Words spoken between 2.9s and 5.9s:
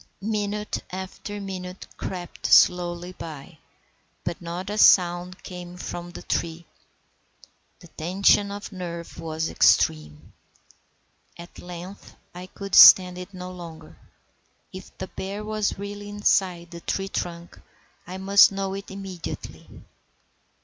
by, but not a sound came